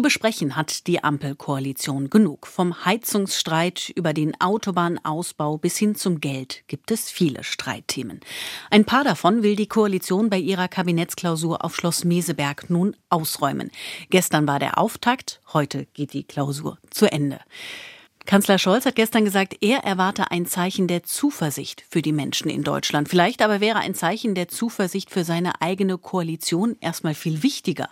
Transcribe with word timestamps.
Zu 0.00 0.04
besprechen 0.04 0.56
hat 0.56 0.86
die 0.86 1.04
Ampelkoalition 1.04 2.08
genug. 2.08 2.46
Vom 2.46 2.86
Heizungsstreit 2.86 3.92
über 3.94 4.14
den 4.14 4.32
Autobahnausbau 4.40 5.58
bis 5.58 5.76
hin 5.76 5.94
zum 5.94 6.22
Geld 6.22 6.62
gibt 6.68 6.90
es 6.90 7.10
viele 7.10 7.44
Streitthemen. 7.44 8.20
Ein 8.70 8.86
paar 8.86 9.04
davon 9.04 9.42
will 9.42 9.56
die 9.56 9.66
Koalition 9.66 10.30
bei 10.30 10.38
ihrer 10.38 10.68
Kabinettsklausur 10.68 11.62
auf 11.62 11.76
Schloss 11.76 12.04
Meseberg 12.04 12.70
nun 12.70 12.96
ausräumen. 13.10 13.70
Gestern 14.08 14.46
war 14.46 14.58
der 14.58 14.78
Auftakt, 14.78 15.42
heute 15.52 15.84
geht 15.92 16.14
die 16.14 16.24
Klausur 16.24 16.78
zu 16.88 17.04
Ende. 17.04 17.38
Kanzler 18.30 18.58
Scholz 18.58 18.86
hat 18.86 18.94
gestern 18.94 19.24
gesagt, 19.24 19.56
er 19.60 19.78
erwarte 19.78 20.30
ein 20.30 20.46
Zeichen 20.46 20.86
der 20.86 21.02
Zuversicht 21.02 21.84
für 21.90 22.00
die 22.00 22.12
Menschen 22.12 22.48
in 22.48 22.62
Deutschland. 22.62 23.08
Vielleicht 23.08 23.42
aber 23.42 23.60
wäre 23.60 23.80
ein 23.80 23.96
Zeichen 23.96 24.36
der 24.36 24.46
Zuversicht 24.46 25.10
für 25.10 25.24
seine 25.24 25.60
eigene 25.60 25.98
Koalition 25.98 26.76
erstmal 26.80 27.14
viel 27.14 27.42
wichtiger. 27.42 27.88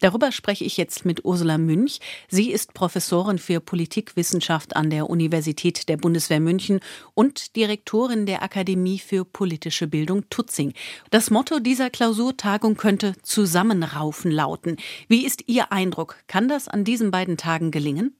Darüber 0.00 0.32
spreche 0.32 0.64
ich 0.64 0.78
jetzt 0.78 1.04
mit 1.04 1.26
Ursula 1.26 1.58
Münch. 1.58 2.00
Sie 2.28 2.50
ist 2.50 2.72
Professorin 2.72 3.36
für 3.36 3.60
Politikwissenschaft 3.60 4.76
an 4.76 4.88
der 4.88 5.10
Universität 5.10 5.90
der 5.90 5.98
Bundeswehr 5.98 6.40
München 6.40 6.80
und 7.12 7.54
Direktorin 7.54 8.24
der 8.24 8.42
Akademie 8.42 8.98
für 8.98 9.26
politische 9.26 9.88
Bildung 9.88 10.24
Tutzing. 10.30 10.72
Das 11.10 11.30
Motto 11.30 11.58
dieser 11.58 11.90
Klausurtagung 11.90 12.78
könnte 12.78 13.12
Zusammenraufen 13.20 14.30
lauten. 14.30 14.78
Wie 15.08 15.26
ist 15.26 15.50
Ihr 15.50 15.70
Eindruck? 15.70 16.16
Kann 16.28 16.48
das 16.48 16.66
an 16.66 16.84
diesen 16.84 17.10
beiden 17.10 17.36
Tagen 17.36 17.70
gelingen? 17.70 18.16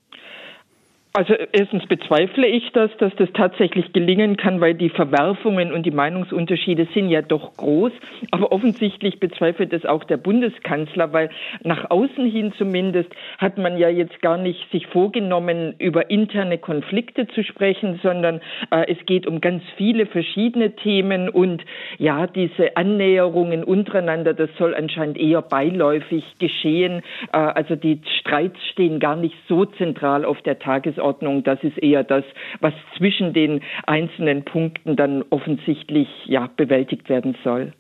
Also 1.15 1.35
erstens 1.53 1.87
bezweifle 1.87 2.47
ich 2.47 2.73
das, 2.73 2.91
dass 2.97 3.15
das 3.17 3.29
tatsächlich 3.35 3.93
gelingen 3.93 4.39
kann, 4.39 4.63
weil 4.63 4.73
die 4.73 4.89
Verwerfungen 4.89 5.71
und 5.71 5.85
die 5.85 5.91
Meinungsunterschiede 5.91 6.89
sind 6.95 7.11
ja 7.11 7.21
doch 7.21 7.55
groß. 7.59 7.93
Aber 8.31 8.51
offensichtlich 8.51 9.21
bezweifelt 9.21 9.75
es 9.75 9.85
auch 9.85 10.05
der 10.05 10.17
Bundeskanzler, 10.17 11.13
weil 11.13 11.29
nach 11.65 11.91
außen 11.91 12.25
hin 12.25 12.55
zumindest 12.57 13.11
hat 13.37 13.59
man 13.59 13.77
ja 13.77 13.91
jetzt 13.91 14.23
gar 14.23 14.39
nicht 14.39 14.71
sich 14.71 14.87
vorgenommen, 14.87 15.75
über 15.79 16.09
interne 16.09 16.57
Konflikte 16.57 17.27
zu 17.29 17.45
sprechen, 17.45 18.01
sondern 18.03 18.41
äh, 18.71 18.91
es 18.91 19.05
geht 19.05 19.27
um 19.27 19.43
ganz 19.43 19.63
viele 19.77 20.07
verschiedene 20.07 20.77
Themen 20.77 21.29
und 21.29 21.63
ja, 21.99 22.27
diese 22.27 22.75
Annäherungen 22.79 23.65
untereinander, 23.65 24.33
das 24.33 24.49
soll 24.57 24.75
anscheinend 24.75 25.19
eher 25.19 25.43
beiläufig 25.43 26.25
geschehen. 26.39 27.03
Äh, 27.35 27.37
also 27.37 27.77
die 27.77 28.01
Streits 28.21 28.57
stehen 28.71 28.99
gar 28.99 29.17
nicht 29.17 29.37
so 29.47 29.67
zentral 29.67 30.25
auf 30.25 30.41
der 30.41 30.59
Tagesordnung. 30.59 31.02
Tagesordnung. 31.03 31.43
Das 31.45 31.59
ist 31.63 31.79
eher 31.79 32.05
das, 32.05 32.25
was 32.61 32.73
zwischen 32.97 33.33
den 33.33 33.61
einzelnen 33.87 34.45
Punkten 34.45 34.97
dann 34.97 35.25
offensichtlich 35.31 36.09
ja, 36.27 36.49
bewältigt 36.57 37.09
werden 37.09 37.37
soll. 37.45 37.73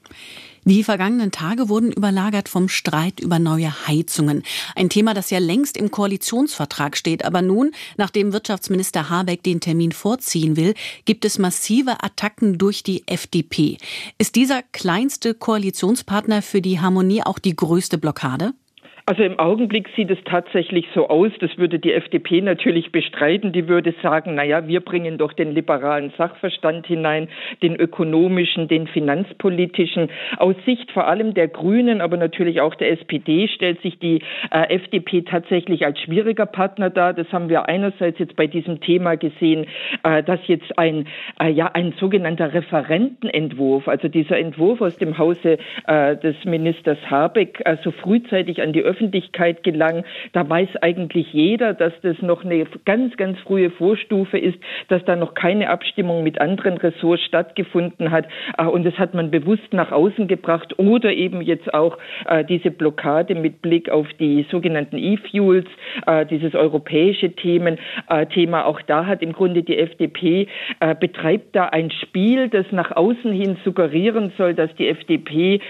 Die 0.64 0.84
vergangenen 0.84 1.32
Tage 1.32 1.68
wurden 1.68 1.90
überlagert 1.90 2.48
vom 2.48 2.68
Streit 2.68 3.18
über 3.18 3.40
neue 3.40 3.88
Heizungen. 3.88 4.44
Ein 4.76 4.90
Thema, 4.90 5.12
das 5.12 5.30
ja 5.30 5.40
längst 5.40 5.76
im 5.76 5.90
Koalitionsvertrag 5.90 6.96
steht. 6.96 7.24
Aber 7.24 7.42
nun, 7.42 7.72
nachdem 7.96 8.32
Wirtschaftsminister 8.32 9.10
Habeck 9.10 9.42
den 9.42 9.58
Termin 9.58 9.90
vorziehen 9.90 10.56
will, 10.56 10.74
gibt 11.04 11.24
es 11.24 11.40
massive 11.40 12.04
Attacken 12.04 12.58
durch 12.58 12.84
die 12.84 13.02
FDP. 13.08 13.78
Ist 14.18 14.36
dieser 14.36 14.62
kleinste 14.62 15.34
Koalitionspartner 15.34 16.42
für 16.42 16.60
die 16.60 16.78
Harmonie 16.78 17.24
auch 17.24 17.40
die 17.40 17.56
größte 17.56 17.98
Blockade? 17.98 18.52
Also 19.12 19.24
im 19.24 19.38
Augenblick 19.38 19.90
sieht 19.94 20.10
es 20.10 20.16
tatsächlich 20.24 20.88
so 20.94 21.10
aus, 21.10 21.32
das 21.38 21.58
würde 21.58 21.78
die 21.78 21.92
FDP 21.92 22.40
natürlich 22.40 22.92
bestreiten. 22.92 23.52
Die 23.52 23.68
würde 23.68 23.94
sagen, 24.02 24.36
na 24.36 24.42
ja, 24.42 24.66
wir 24.66 24.80
bringen 24.80 25.18
doch 25.18 25.34
den 25.34 25.52
liberalen 25.52 26.14
Sachverstand 26.16 26.86
hinein, 26.86 27.28
den 27.62 27.76
ökonomischen, 27.76 28.68
den 28.68 28.86
finanzpolitischen. 28.86 30.08
Aus 30.38 30.54
Sicht 30.64 30.90
vor 30.92 31.08
allem 31.08 31.34
der 31.34 31.48
Grünen, 31.48 32.00
aber 32.00 32.16
natürlich 32.16 32.62
auch 32.62 32.74
der 32.74 32.90
SPD 32.90 33.48
stellt 33.48 33.82
sich 33.82 33.98
die 33.98 34.22
äh, 34.50 34.76
FDP 34.76 35.20
tatsächlich 35.20 35.84
als 35.84 36.00
schwieriger 36.00 36.46
Partner 36.46 36.88
dar. 36.88 37.12
Das 37.12 37.30
haben 37.34 37.50
wir 37.50 37.68
einerseits 37.68 38.18
jetzt 38.18 38.36
bei 38.36 38.46
diesem 38.46 38.80
Thema 38.80 39.18
gesehen, 39.18 39.66
äh, 40.04 40.22
dass 40.22 40.40
jetzt 40.46 40.78
ein, 40.78 41.06
äh, 41.38 41.50
ja, 41.50 41.66
ein 41.66 41.92
sogenannter 42.00 42.54
Referentenentwurf, 42.54 43.88
also 43.88 44.08
dieser 44.08 44.38
Entwurf 44.38 44.80
aus 44.80 44.96
dem 44.96 45.18
Hause 45.18 45.58
äh, 45.86 46.16
des 46.16 46.42
Ministers 46.46 47.10
Habeck, 47.10 47.60
äh, 47.66 47.76
so 47.84 47.90
frühzeitig 47.90 48.62
an 48.62 48.72
die 48.72 48.80
Öffentlichkeit 48.80 49.01
gelangen. 49.10 50.04
Da 50.32 50.48
weiß 50.48 50.68
eigentlich 50.80 51.32
jeder, 51.32 51.74
dass 51.74 51.92
das 52.02 52.20
noch 52.22 52.44
eine 52.44 52.66
ganz, 52.84 53.16
ganz 53.16 53.38
frühe 53.40 53.70
Vorstufe 53.70 54.38
ist, 54.38 54.58
dass 54.88 55.04
da 55.04 55.16
noch 55.16 55.34
keine 55.34 55.70
Abstimmung 55.70 56.22
mit 56.22 56.40
anderen 56.40 56.78
Ressorts 56.78 57.22
stattgefunden 57.24 58.10
hat. 58.10 58.26
Äh, 58.58 58.64
und 58.64 58.84
das 58.84 58.98
hat 58.98 59.14
man 59.14 59.30
bewusst 59.30 59.72
nach 59.72 59.92
außen 59.92 60.28
gebracht 60.28 60.78
oder 60.78 61.12
eben 61.12 61.40
jetzt 61.40 61.72
auch 61.72 61.98
äh, 62.26 62.44
diese 62.44 62.70
Blockade 62.70 63.34
mit 63.34 63.62
Blick 63.62 63.90
auf 63.90 64.06
die 64.20 64.46
sogenannten 64.50 64.98
E-Fuels, 64.98 65.66
äh, 66.06 66.26
dieses 66.26 66.54
europäische 66.54 67.32
Themen, 67.32 67.78
Thema. 68.32 68.66
Auch 68.66 68.80
da 68.82 69.06
hat 69.06 69.22
im 69.22 69.32
Grunde 69.32 69.62
die 69.62 69.78
FDP 69.78 70.48
betreibt 71.00 71.54
da 71.54 71.66
ein 71.66 71.90
Spiel, 71.90 72.48
das 72.48 72.66
nach 72.72 72.94
außen 72.94 73.32
hin 73.32 73.56
suggerieren 73.64 74.32
soll, 74.36 74.54
dass 74.54 74.74
die 74.76 74.88
FDP 74.88 75.60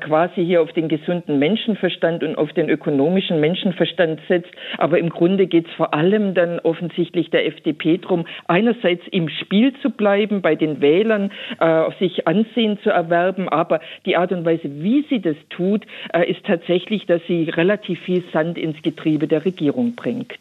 quasi 0.00 0.44
hier 0.44 0.62
auf 0.62 0.72
den 0.72 0.88
gesunden 0.88 1.38
Menschenverstand 1.38 2.22
und 2.22 2.36
auf 2.36 2.52
den 2.52 2.68
ökonomischen 2.70 3.40
Menschenverstand 3.40 4.20
setzt. 4.28 4.50
Aber 4.78 4.98
im 4.98 5.10
Grunde 5.10 5.46
geht 5.46 5.66
es 5.66 5.72
vor 5.74 5.94
allem 5.94 6.34
dann 6.34 6.60
offensichtlich 6.60 7.30
der 7.30 7.46
FDP 7.46 7.98
darum, 7.98 8.26
einerseits 8.46 9.02
im 9.10 9.28
Spiel 9.28 9.74
zu 9.82 9.90
bleiben, 9.90 10.42
bei 10.42 10.54
den 10.54 10.80
Wählern 10.80 11.30
äh, 11.58 11.90
sich 11.98 12.26
Ansehen 12.26 12.78
zu 12.82 12.90
erwerben, 12.90 13.48
aber 13.48 13.80
die 14.06 14.16
Art 14.16 14.32
und 14.32 14.44
Weise, 14.44 14.64
wie 14.64 15.04
sie 15.08 15.20
das 15.20 15.36
tut, 15.50 15.84
äh, 16.12 16.30
ist 16.30 16.44
tatsächlich, 16.44 17.06
dass 17.06 17.20
sie 17.26 17.50
relativ 17.50 18.00
viel 18.00 18.22
Sand 18.32 18.58
ins 18.58 18.80
Getriebe 18.82 19.26
der 19.26 19.44
Regierung 19.44 19.94
bringt. 19.94 20.38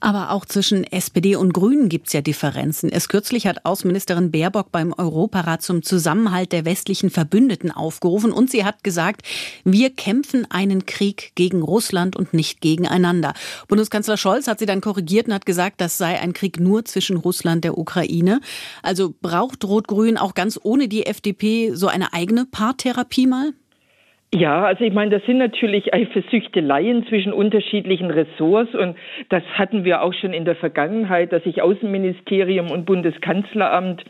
Aber 0.00 0.30
auch 0.30 0.44
zwischen 0.46 0.84
SPD 0.84 1.36
und 1.36 1.52
Grünen 1.52 1.88
gibt 1.88 2.08
es 2.08 2.12
ja 2.14 2.22
Differenzen. 2.22 2.88
Erst 2.88 3.08
kürzlich 3.10 3.46
hat 3.46 3.64
Außenministerin 3.64 4.32
Baerbock 4.32 4.72
beim 4.72 4.92
Europarat 4.92 5.62
zum 5.62 5.82
Zusammenhalt 5.82 6.52
der 6.52 6.64
westlichen 6.64 7.10
Verbündeten 7.10 7.70
aufgerufen 7.70 8.32
und 8.32 8.50
sie 8.50 8.64
hat 8.64 8.82
gesagt, 8.82 9.22
wir 9.64 9.90
kämpfen 9.90 10.50
einen 10.50 10.86
Krieg 10.86 11.32
gegen 11.36 11.62
Russland 11.62 12.16
und 12.16 12.34
nicht 12.34 12.60
gegeneinander. 12.60 13.34
Bundeskanzler 13.68 14.16
Scholz 14.16 14.48
hat 14.48 14.58
sie 14.58 14.66
dann 14.66 14.80
korrigiert 14.80 15.28
und 15.28 15.34
hat 15.34 15.46
gesagt, 15.46 15.80
das 15.80 15.98
sei 15.98 16.18
ein 16.18 16.32
Krieg 16.32 16.58
nur 16.58 16.84
zwischen 16.84 17.16
Russland 17.16 17.60
und 17.60 17.64
der 17.64 17.76
Ukraine. 17.76 18.40
Also 18.82 19.14
braucht 19.20 19.64
Rot-Grün 19.64 20.16
auch 20.16 20.32
ganz 20.32 20.58
ohne 20.62 20.88
die 20.88 21.04
FDP 21.04 21.72
so 21.74 21.88
eine 21.88 22.14
eigene 22.14 22.46
Paartherapie 22.46 23.26
mal? 23.26 23.52
Ja, 24.32 24.64
also 24.64 24.84
ich 24.84 24.92
meine, 24.92 25.10
das 25.10 25.26
sind 25.26 25.38
natürlich 25.38 25.92
Eifersüchteleien 25.94 27.06
zwischen 27.06 27.32
unterschiedlichen 27.32 28.10
Ressorts 28.10 28.74
und 28.74 28.96
das 29.28 29.42
hatten 29.54 29.84
wir 29.84 30.02
auch 30.02 30.14
schon 30.14 30.32
in 30.32 30.44
der 30.44 30.56
Vergangenheit, 30.56 31.32
dass 31.32 31.42
sich 31.42 31.62
Außenministerium 31.62 32.70
und 32.70 32.86
Bundeskanzleramt 32.86 34.04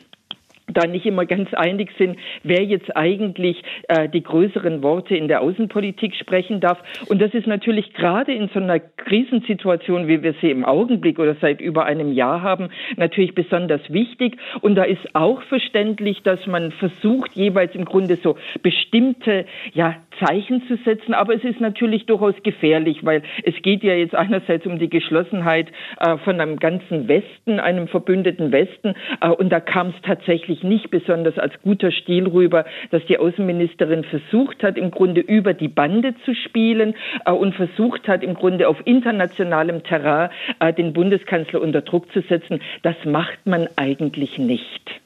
da 0.72 0.86
nicht 0.86 1.06
immer 1.06 1.26
ganz 1.26 1.52
einig 1.54 1.90
sind, 1.98 2.18
wer 2.42 2.64
jetzt 2.64 2.96
eigentlich 2.96 3.62
äh, 3.88 4.08
die 4.08 4.22
größeren 4.22 4.82
Worte 4.82 5.16
in 5.16 5.28
der 5.28 5.42
Außenpolitik 5.42 6.14
sprechen 6.14 6.60
darf. 6.60 6.78
Und 7.08 7.20
das 7.20 7.34
ist 7.34 7.46
natürlich 7.46 7.92
gerade 7.94 8.32
in 8.32 8.48
so 8.52 8.60
einer 8.60 8.80
Krisensituation, 8.80 10.08
wie 10.08 10.22
wir 10.22 10.34
sie 10.40 10.50
im 10.50 10.64
Augenblick 10.64 11.18
oder 11.18 11.36
seit 11.40 11.60
über 11.60 11.84
einem 11.84 12.12
Jahr 12.12 12.42
haben, 12.42 12.70
natürlich 12.96 13.34
besonders 13.34 13.80
wichtig. 13.88 14.36
Und 14.60 14.74
da 14.74 14.84
ist 14.84 15.14
auch 15.14 15.42
verständlich, 15.42 16.22
dass 16.22 16.46
man 16.46 16.72
versucht, 16.72 17.32
jeweils 17.34 17.74
im 17.74 17.84
Grunde 17.84 18.16
so 18.22 18.36
bestimmte 18.62 19.46
ja, 19.72 19.96
Zeichen 20.18 20.62
zu 20.68 20.76
setzen. 20.84 21.14
Aber 21.14 21.34
es 21.34 21.44
ist 21.44 21.60
natürlich 21.60 22.06
durchaus 22.06 22.34
gefährlich, 22.42 23.04
weil 23.04 23.22
es 23.42 23.54
geht 23.62 23.82
ja 23.82 23.94
jetzt 23.94 24.14
einerseits 24.14 24.66
um 24.66 24.78
die 24.78 24.90
Geschlossenheit 24.90 25.68
äh, 25.98 26.16
von 26.18 26.40
einem 26.40 26.58
ganzen 26.58 27.08
Westen, 27.08 27.60
einem 27.60 27.88
verbündeten 27.88 28.52
Westen. 28.52 28.94
Äh, 29.20 29.28
und 29.28 29.50
da 29.50 29.60
kam 29.60 29.88
es 29.88 29.94
tatsächlich 30.02 30.59
nicht 30.62 30.90
besonders 30.90 31.38
als 31.38 31.52
guter 31.62 31.90
Stil 31.90 32.26
rüber, 32.26 32.64
dass 32.90 33.04
die 33.06 33.18
Außenministerin 33.18 34.04
versucht 34.04 34.62
hat, 34.62 34.76
im 34.76 34.90
Grunde 34.90 35.20
über 35.20 35.54
die 35.54 35.68
Bande 35.68 36.14
zu 36.24 36.34
spielen 36.34 36.94
äh, 37.24 37.32
und 37.32 37.54
versucht 37.54 38.08
hat, 38.08 38.22
im 38.22 38.34
Grunde 38.34 38.68
auf 38.68 38.76
internationalem 38.84 39.82
Terrain 39.82 40.30
äh, 40.60 40.72
den 40.72 40.92
Bundeskanzler 40.92 41.60
unter 41.60 41.82
Druck 41.82 42.12
zu 42.12 42.22
setzen. 42.22 42.60
Das 42.82 42.96
macht 43.04 43.46
man 43.46 43.68
eigentlich 43.76 44.38
nicht. 44.38 45.00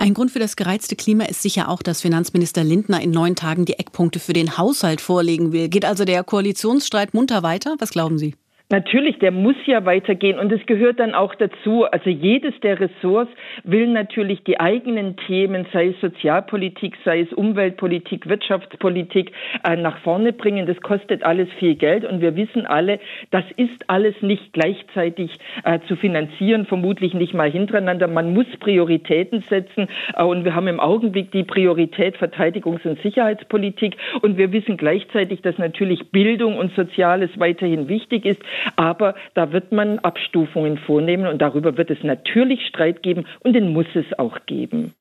Ein 0.00 0.14
Grund 0.14 0.30
für 0.30 0.38
das 0.38 0.54
gereizte 0.54 0.94
Klima 0.94 1.24
ist 1.24 1.42
sicher 1.42 1.68
auch, 1.68 1.82
dass 1.82 2.02
Finanzminister 2.02 2.62
Lindner 2.62 3.00
in 3.02 3.10
neun 3.10 3.34
Tagen 3.34 3.64
die 3.64 3.80
Eckpunkte 3.80 4.20
für 4.20 4.32
den 4.32 4.56
Haushalt 4.56 5.00
vorlegen 5.00 5.52
will. 5.52 5.68
Geht 5.68 5.84
also 5.84 6.04
der 6.04 6.22
Koalitionsstreit 6.22 7.14
munter 7.14 7.42
weiter? 7.42 7.74
Was 7.80 7.90
glauben 7.90 8.16
Sie? 8.16 8.36
Natürlich, 8.70 9.18
der 9.18 9.30
muss 9.30 9.56
ja 9.64 9.86
weitergehen 9.86 10.38
und 10.38 10.52
es 10.52 10.66
gehört 10.66 11.00
dann 11.00 11.14
auch 11.14 11.34
dazu. 11.34 11.86
Also 11.86 12.10
jedes 12.10 12.52
der 12.60 12.78
Ressorts 12.78 13.32
will 13.64 13.86
natürlich 13.86 14.44
die 14.44 14.60
eigenen 14.60 15.16
Themen, 15.16 15.64
sei 15.72 15.88
es 15.88 16.00
Sozialpolitik, 16.02 16.98
sei 17.02 17.20
es 17.20 17.32
Umweltpolitik, 17.32 18.28
Wirtschaftspolitik, 18.28 19.32
äh, 19.64 19.74
nach 19.76 19.96
vorne 20.00 20.34
bringen. 20.34 20.66
Das 20.66 20.78
kostet 20.82 21.22
alles 21.22 21.48
viel 21.58 21.76
Geld 21.76 22.04
und 22.04 22.20
wir 22.20 22.36
wissen 22.36 22.66
alle, 22.66 23.00
das 23.30 23.44
ist 23.56 23.88
alles 23.88 24.14
nicht 24.20 24.52
gleichzeitig 24.52 25.30
äh, 25.64 25.78
zu 25.88 25.96
finanzieren, 25.96 26.66
vermutlich 26.66 27.14
nicht 27.14 27.32
mal 27.32 27.50
hintereinander. 27.50 28.06
Man 28.06 28.34
muss 28.34 28.46
Prioritäten 28.60 29.44
setzen 29.48 29.88
äh, 30.14 30.22
und 30.22 30.44
wir 30.44 30.54
haben 30.54 30.68
im 30.68 30.78
Augenblick 30.78 31.32
die 31.32 31.44
Priorität 31.44 32.18
Verteidigungs- 32.18 32.86
und 32.86 33.00
Sicherheitspolitik 33.00 33.96
und 34.20 34.36
wir 34.36 34.52
wissen 34.52 34.76
gleichzeitig, 34.76 35.40
dass 35.40 35.56
natürlich 35.56 36.10
Bildung 36.10 36.58
und 36.58 36.74
Soziales 36.74 37.30
weiterhin 37.38 37.88
wichtig 37.88 38.26
ist. 38.26 38.42
Aber 38.76 39.14
da 39.34 39.52
wird 39.52 39.72
man 39.72 39.98
Abstufungen 40.00 40.78
vornehmen 40.78 41.26
und 41.26 41.40
darüber 41.40 41.76
wird 41.76 41.90
es 41.90 42.02
natürlich 42.02 42.66
Streit 42.66 43.02
geben 43.02 43.26
und 43.40 43.54
den 43.54 43.72
muss 43.72 43.86
es 43.94 44.18
auch 44.18 44.38
geben. 44.46 44.94